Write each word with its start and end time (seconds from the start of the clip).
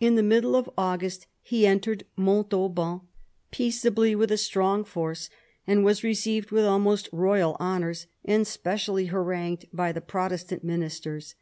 In 0.00 0.16
the 0.16 0.24
middle 0.24 0.56
of 0.56 0.68
August 0.76 1.28
he 1.40 1.64
entered 1.64 2.04
Montauban 2.16 3.02
peaceably 3.52 4.16
with 4.16 4.32
a 4.32 4.36
strong 4.36 4.82
force, 4.82 5.30
and 5.64 5.84
was 5.84 6.02
received 6.02 6.50
with 6.50 6.64
almost 6.64 7.08
royal 7.12 7.56
honours 7.60 8.08
and 8.24 8.48
specially 8.48 9.06
harangued 9.06 9.66
by 9.72 9.92
the 9.92 10.00
Protestant 10.00 10.64
ministers. 10.64 11.36